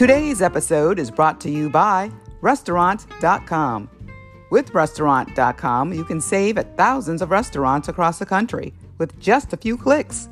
[0.00, 2.10] Today's episode is brought to you by
[2.40, 3.90] Restaurant.com.
[4.50, 9.58] With Restaurant.com, you can save at thousands of restaurants across the country with just a
[9.58, 10.30] few clicks.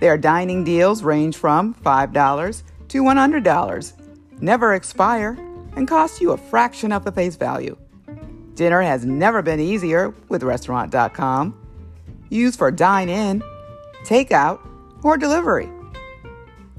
[0.00, 3.92] Their dining deals range from $5 to $100,
[4.40, 5.38] never expire,
[5.76, 7.76] and cost you a fraction of the face value.
[8.56, 11.56] Dinner has never been easier with Restaurant.com.
[12.30, 13.44] Use for dine in,
[14.04, 14.58] takeout,
[15.04, 15.68] or delivery.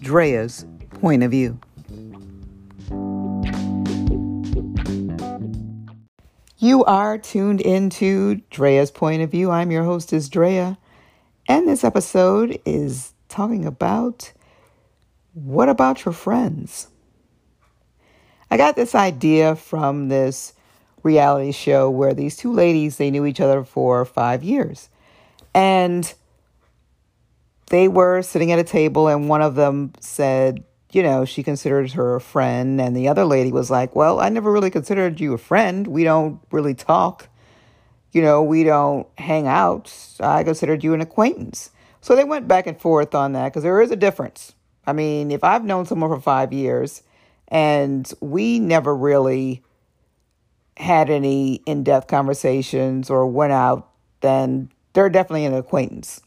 [0.00, 0.66] Drea's
[1.00, 1.56] point of view.
[6.62, 9.50] You are tuned into Drea's Point of View.
[9.50, 10.76] I'm your hostess, Drea,
[11.48, 14.34] and this episode is talking about
[15.32, 16.88] what about your friends?
[18.50, 20.52] I got this idea from this
[21.02, 24.90] reality show where these two ladies they knew each other for 5 years.
[25.54, 26.12] And
[27.70, 31.92] they were sitting at a table and one of them said, you know, she considered
[31.92, 32.80] her a friend.
[32.80, 35.86] And the other lady was like, Well, I never really considered you a friend.
[35.86, 37.28] We don't really talk.
[38.12, 39.92] You know, we don't hang out.
[40.18, 41.70] I considered you an acquaintance.
[42.00, 44.54] So they went back and forth on that because there is a difference.
[44.86, 47.02] I mean, if I've known someone for five years
[47.48, 49.62] and we never really
[50.76, 53.90] had any in depth conversations or went out,
[54.22, 56.20] then they're definitely an acquaintance.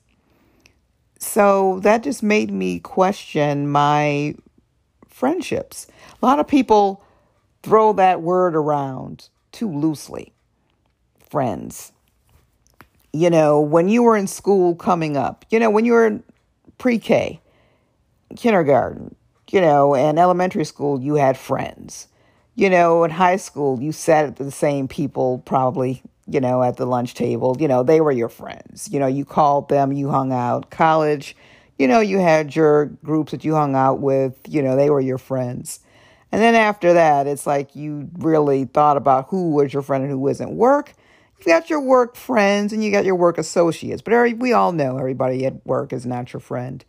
[1.17, 4.35] So that just made me question my
[5.13, 5.87] friendships.
[6.21, 7.03] A lot of people
[7.61, 10.33] throw that word around too loosely.
[11.29, 11.91] Friends.
[13.13, 16.23] You know, when you were in school coming up, you know, when you were in
[16.79, 17.39] pre K,
[18.35, 19.15] kindergarten,
[19.51, 22.07] you know, and elementary school, you had friends.
[22.55, 26.77] You know, in high school, you sat at the same people probably, you know, at
[26.77, 27.55] the lunch table.
[27.59, 28.89] You know, they were your friends.
[28.91, 30.71] You know, you called them, you hung out.
[30.71, 31.35] College,
[31.83, 35.01] you know, you had your groups that you hung out with, you know, they were
[35.01, 35.81] your friends.
[36.31, 40.09] And then after that, it's like you really thought about who was your friend and
[40.09, 40.53] who wasn't.
[40.53, 40.93] Work,
[41.37, 44.97] you've got your work friends and you got your work associates, but we all know
[44.97, 46.85] everybody at work is not your friend.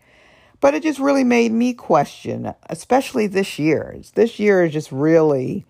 [0.61, 4.01] But it just really made me question, especially this year.
[4.15, 5.67] This year has just really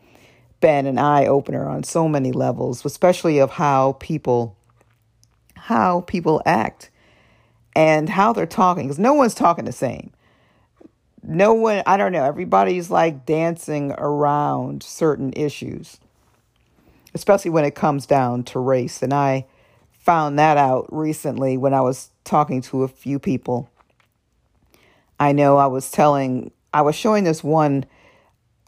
[0.60, 4.54] been an eye opener on so many levels, especially of how people
[5.54, 6.90] how people act
[7.74, 10.12] and how they're talking because no one's talking the same.
[11.22, 15.98] No one, I don't know, everybody's like dancing around certain issues,
[17.14, 19.02] especially when it comes down to race.
[19.02, 19.46] And I
[19.90, 23.70] found that out recently when I was talking to a few people.
[25.18, 27.86] I know I was telling, I was showing this one,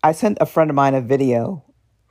[0.02, 1.62] I sent a friend of mine a video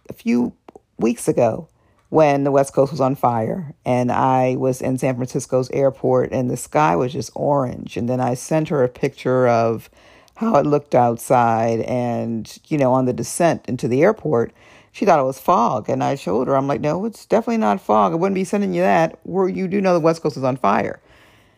[0.09, 0.53] a few
[1.00, 1.69] weeks ago
[2.10, 3.74] when the West Coast was on fire.
[3.86, 7.98] And I was in San Francisco's airport and the sky was just orange.
[7.98, 9.90] And then I sent her a picture of
[10.36, 14.54] how it looked outside and, you know, on the descent into the airport.
[14.92, 15.90] She thought it was fog.
[15.90, 18.14] And I showed her, I'm like, no, it's definitely not fog.
[18.14, 19.20] I wouldn't be sending you that.
[19.24, 21.02] Where you do know the West Coast is on fire.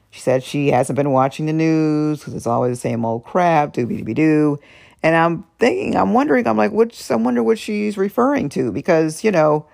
[0.09, 3.73] She said she hasn't been watching the news because it's always the same old crap,
[3.73, 4.59] doobie doobie doo.
[5.03, 9.23] And I'm thinking, I'm wondering, I'm like, which, I wonder what she's referring to because,
[9.23, 9.67] you know,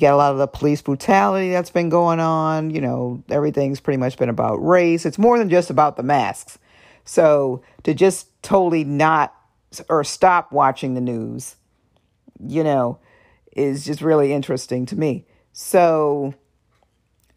[0.00, 2.70] you got a lot of the police brutality that's been going on.
[2.70, 5.04] You know, everything's pretty much been about race.
[5.04, 6.58] It's more than just about the masks.
[7.04, 9.34] So to just totally not
[9.90, 11.56] or stop watching the news,
[12.42, 12.98] you know,
[13.52, 15.26] is just really interesting to me.
[15.52, 16.32] So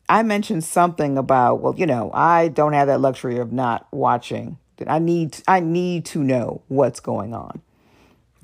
[0.07, 4.57] I mentioned something about, well, you know, I don't have that luxury of not watching.
[4.88, 7.62] I need I need to know what's going on.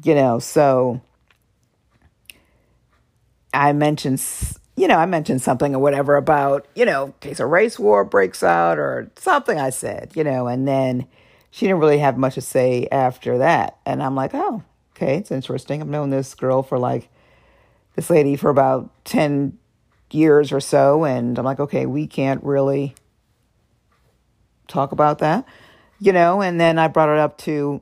[0.03, 1.01] You know, so
[3.53, 4.23] I mentioned,
[4.75, 8.03] you know, I mentioned something or whatever about, you know, in case a race war
[8.03, 11.07] breaks out or something I said, you know, and then
[11.51, 13.77] she didn't really have much to say after that.
[13.85, 14.63] And I'm like, oh,
[14.95, 15.81] okay, it's interesting.
[15.81, 17.09] I've known this girl for like
[17.95, 19.57] this lady for about 10
[20.11, 21.03] years or so.
[21.05, 22.95] And I'm like, okay, we can't really
[24.67, 25.45] talk about that,
[25.99, 26.41] you know.
[26.41, 27.81] And then I brought it up to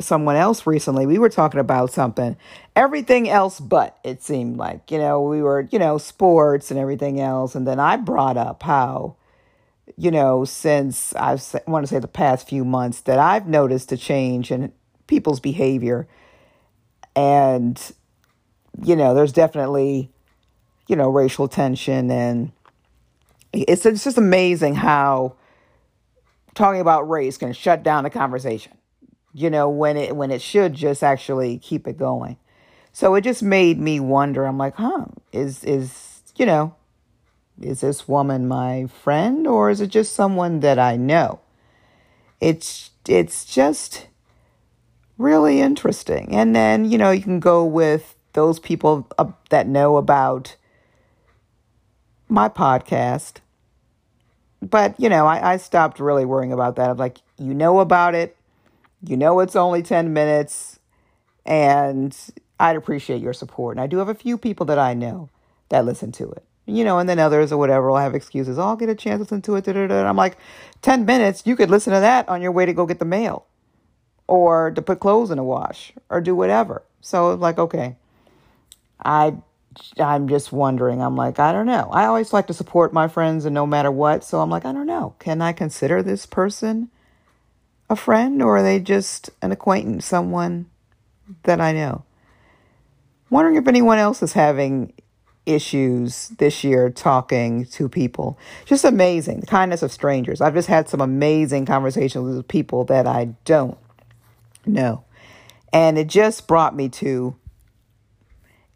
[0.00, 1.06] someone else recently.
[1.06, 2.36] We were talking about something,
[2.74, 7.20] everything else but it seemed like, you know, we were, you know, sports and everything
[7.20, 7.54] else.
[7.54, 9.16] And then I brought up how,
[9.96, 13.96] you know, since I want to say the past few months that I've noticed a
[13.96, 14.72] change in
[15.06, 16.08] people's behavior.
[17.14, 17.80] And,
[18.82, 20.10] you know, there's definitely,
[20.88, 22.10] you know, racial tension.
[22.10, 22.50] And
[23.52, 25.36] it's, it's just amazing how
[26.54, 28.72] talking about race can shut down the conversation
[29.34, 32.38] you know when it when it should just actually keep it going.
[32.92, 34.46] So it just made me wonder.
[34.46, 36.74] I'm like huh is is you know
[37.60, 41.40] is this woman my friend or is it just someone that i know?
[42.40, 44.06] It's it's just
[45.18, 46.34] really interesting.
[46.34, 49.10] And then you know you can go with those people
[49.50, 50.56] that know about
[52.28, 53.38] my podcast.
[54.62, 56.90] But you know I, I stopped really worrying about that.
[56.90, 58.36] I'm like you know about it
[59.06, 60.78] you know it's only 10 minutes,
[61.44, 62.16] and
[62.58, 63.76] I'd appreciate your support.
[63.76, 65.30] And I do have a few people that I know
[65.68, 66.44] that listen to it.
[66.66, 68.58] You know, and then others or whatever will have excuses.
[68.58, 69.64] Oh, I'll get a chance to listen to it.
[69.64, 70.04] Da, da, da.
[70.04, 70.38] I'm like,
[70.80, 73.44] 10 minutes, you could listen to that on your way to go get the mail
[74.26, 76.82] or to put clothes in a wash or do whatever.
[77.02, 77.96] So, like, okay,
[79.04, 79.34] I
[79.98, 81.02] I'm just wondering.
[81.02, 81.88] I'm like, I don't know.
[81.92, 84.24] I always like to support my friends and no matter what.
[84.24, 85.14] So I'm like, I don't know.
[85.18, 86.90] Can I consider this person
[87.88, 90.66] a friend or are they just an acquaintance, someone
[91.44, 92.04] that I know?
[93.30, 94.92] Wondering if anyone else is having
[95.46, 98.38] issues this year talking to people.
[98.64, 99.40] Just amazing.
[99.40, 100.40] The kindness of strangers.
[100.40, 103.76] I've just had some amazing conversations with people that I don't
[104.64, 105.04] know.
[105.72, 107.36] And it just brought me to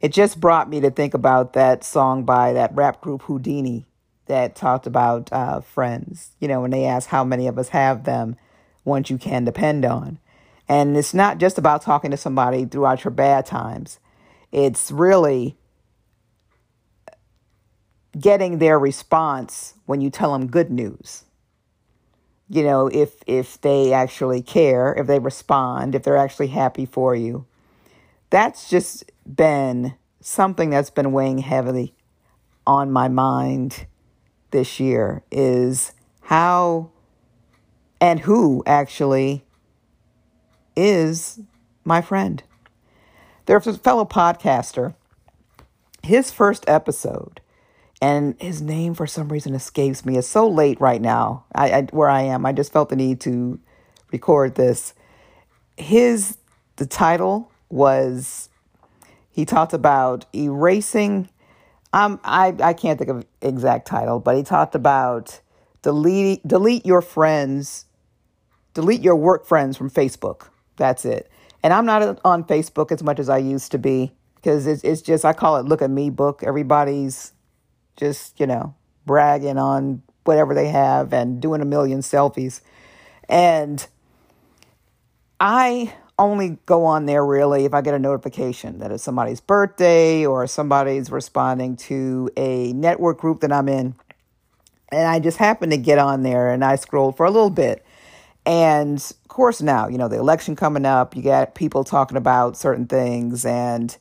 [0.01, 3.85] it just brought me to think about that song by that rap group Whodini
[4.27, 6.31] that talked about uh, friends.
[6.39, 8.37] You know, when they asked how many of us have them,
[8.89, 10.19] ones you can depend on.
[10.69, 13.99] And it's not just about talking to somebody throughout your bad times,
[14.53, 15.57] it's really
[18.19, 21.25] getting their response when you tell them good news.
[22.51, 27.15] You know, if if they actually care, if they respond, if they're actually happy for
[27.15, 27.47] you.
[28.31, 31.95] That's just been something that's been weighing heavily
[32.67, 33.87] on my mind
[34.51, 35.93] this year is
[36.23, 36.91] how
[38.01, 39.45] and who actually
[40.77, 41.41] is
[41.85, 42.43] my friend.
[43.47, 44.95] There's a fellow podcaster.
[46.03, 47.41] His first episode,
[48.01, 50.17] and his name for some reason escapes me.
[50.17, 51.45] It's so late right now.
[51.55, 52.47] I, I where I am.
[52.47, 53.59] I just felt the need to
[54.13, 54.95] record this.
[55.77, 56.39] His
[56.77, 58.49] the title was
[59.31, 61.29] he talked about erasing
[61.93, 65.41] um I, I can't think of exact title, but he talked about
[65.83, 67.87] delete delete your friends
[68.79, 70.51] delete your work friends from Facebook.
[70.77, 71.29] That's it.
[71.65, 75.03] And I'm not on Facebook as much as I used to be because it's, it's
[75.03, 76.45] just, I call it look at me book.
[76.45, 77.33] Everybody's
[77.97, 82.61] just, you know, bragging on whatever they have and doing a million selfies.
[83.29, 83.85] And
[85.41, 90.25] I only go on there really if I get a notification that it's somebody's birthday
[90.25, 93.97] or somebody's responding to a network group that I'm in.
[94.91, 97.85] And I just happen to get on there and I scroll for a little bit.
[98.49, 102.57] And of course, now, you know, the election coming up, you got people talking about
[102.57, 103.45] certain things.
[103.45, 103.95] And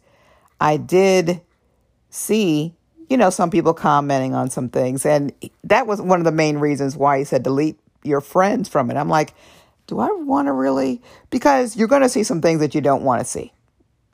[0.61, 1.41] I did
[2.09, 2.73] see,
[3.09, 5.05] you know, some people commenting on some things.
[5.05, 5.33] And
[5.65, 8.95] that was one of the main reasons why he said delete your friends from it.
[8.95, 9.33] I'm like,
[9.85, 11.01] do I want to really?
[11.29, 13.51] Because you're going to see some things that you don't want to see.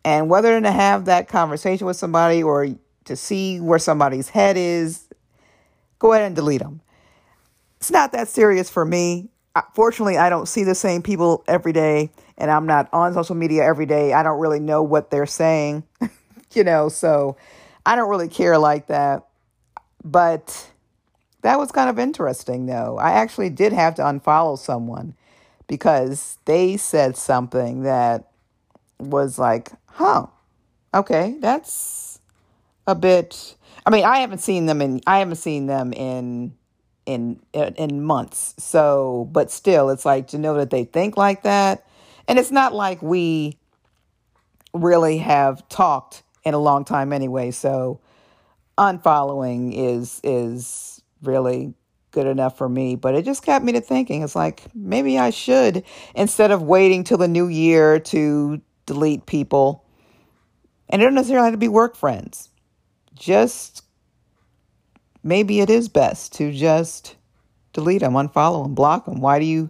[0.03, 2.69] And whether to have that conversation with somebody or
[3.05, 5.07] to see where somebody's head is,
[5.99, 6.81] go ahead and delete them.
[7.77, 9.29] It's not that serious for me
[9.73, 13.63] fortunately, I don't see the same people every day, and I'm not on social media
[13.63, 14.13] every day.
[14.13, 15.83] I don't really know what they're saying,
[16.53, 17.37] you know, so
[17.85, 19.27] I don't really care like that.
[20.03, 20.69] But
[21.41, 22.97] that was kind of interesting, though.
[22.97, 25.15] I actually did have to unfollow someone
[25.67, 28.31] because they said something that
[28.99, 30.27] was like, huh,
[30.93, 32.19] okay, that's
[32.87, 33.55] a bit.
[33.85, 35.01] I mean, I haven't seen them in.
[35.05, 36.53] I haven't seen them in
[37.05, 38.55] in uh, in months.
[38.59, 41.87] So, but still, it's like to know that they think like that,
[42.27, 43.57] and it's not like we
[44.73, 47.51] really have talked in a long time anyway.
[47.51, 48.01] So,
[48.77, 51.73] unfollowing is is really
[52.11, 52.95] good enough for me.
[52.95, 54.23] But it just got me to thinking.
[54.23, 55.83] It's like maybe I should
[56.15, 59.83] instead of waiting till the new year to delete people
[60.89, 62.49] And it doesn't necessarily have to be work friends.
[63.15, 63.82] Just
[65.23, 67.15] maybe it is best to just
[67.71, 69.19] delete them, unfollow them, block them.
[69.19, 69.69] Why do you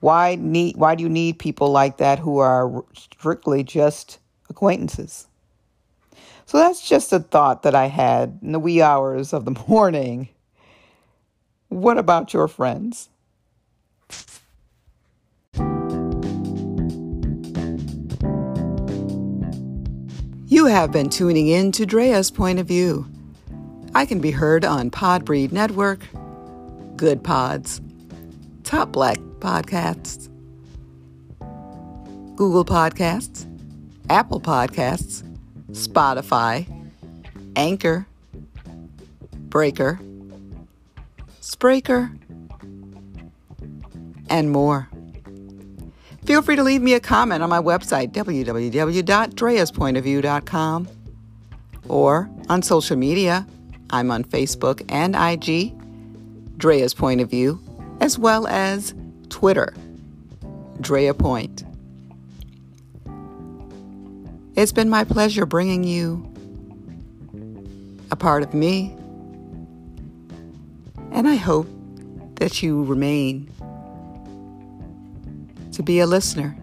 [0.00, 4.18] why need why do you need people like that who are strictly just
[4.48, 5.26] acquaintances?
[6.46, 10.30] So that's just a thought that I had in the wee hours of the morning.
[11.68, 13.10] What about your friends?
[20.50, 23.06] You have been tuning in to Drea's Point of View.
[23.94, 26.00] I can be heard on Podbreed Network,
[26.96, 27.80] Good Pods,
[28.64, 30.28] Top Black Podcasts,
[32.36, 33.44] Google Podcasts,
[34.10, 35.22] Apple Podcasts,
[35.72, 36.66] Spotify,
[37.56, 38.06] Anchor,
[39.48, 39.98] Breaker,
[41.40, 42.16] Spreaker,
[44.30, 44.88] and more.
[46.26, 50.88] Feel free to leave me a comment on my website, www.dreaspointofview.com,
[51.88, 53.46] or on social media.
[53.90, 55.74] I'm on Facebook and IG,
[56.58, 57.60] Drea's Point of View,
[58.00, 58.94] as well as
[59.28, 59.74] Twitter,
[60.80, 61.64] Drea Point.
[64.54, 66.24] It's been my pleasure bringing you
[68.10, 68.94] a part of me,
[71.12, 71.68] and I hope
[72.36, 73.50] that you remain
[75.72, 76.56] to be a listener.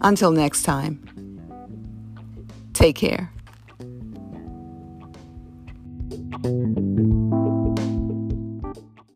[0.00, 1.02] Until next time,
[2.72, 3.30] take care.